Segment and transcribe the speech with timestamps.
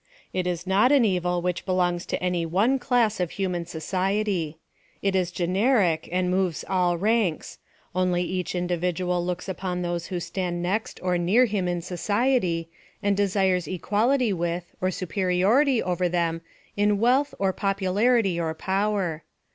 [0.33, 4.57] It is noi an evil which belongs to any one class of human society.
[5.03, 7.59] It is generic; and moves all ranks;
[7.93, 12.67] only each individual looks upon those who stand next or near him in society,
[13.03, 16.41] and desires equality with, or superiority over them
[16.75, 19.23] in wealth, or popularity, or power.